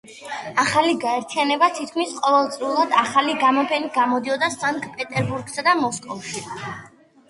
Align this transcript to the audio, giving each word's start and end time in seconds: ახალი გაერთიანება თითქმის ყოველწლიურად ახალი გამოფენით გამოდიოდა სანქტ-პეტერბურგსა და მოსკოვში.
ახალი 0.61 0.95
გაერთიანება 1.03 1.69
თითქმის 1.81 2.15
ყოველწლიურად 2.25 2.97
ახალი 3.03 3.37
გამოფენით 3.47 3.95
გამოდიოდა 4.01 4.53
სანქტ-პეტერბურგსა 4.59 5.71
და 5.71 5.81
მოსკოვში. 5.87 6.49